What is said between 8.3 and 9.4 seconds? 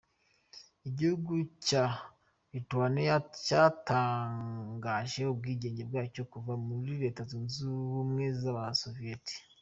y’abasoviyeti.